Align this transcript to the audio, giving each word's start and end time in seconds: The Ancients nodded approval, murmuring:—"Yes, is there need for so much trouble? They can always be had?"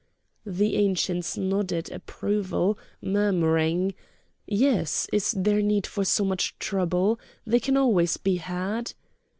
The 0.47 0.77
Ancients 0.77 1.37
nodded 1.37 1.91
approval, 1.91 2.75
murmuring:—"Yes, 3.03 5.05
is 5.13 5.29
there 5.37 5.61
need 5.61 5.85
for 5.85 6.03
so 6.05 6.25
much 6.25 6.57
trouble? 6.57 7.19
They 7.45 7.59
can 7.59 7.77
always 7.77 8.17
be 8.17 8.37
had?" 8.37 8.93